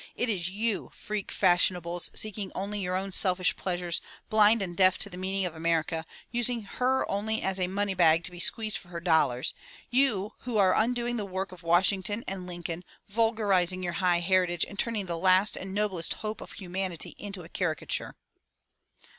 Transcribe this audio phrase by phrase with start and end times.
[0.15, 5.11] It is you, freak fashionables seeking only your own selfish pleasures, blind and deaf to
[5.11, 8.87] the meaning of America, using her only as a money bag to be squeezed for
[8.87, 9.53] her dollars,—
[9.93, 14.79] ^you who are undoing the work of Washington and Lincoln, vulgarizing your high heritage, and
[14.79, 18.15] turning the last and noblest hope of humanity into a caricature."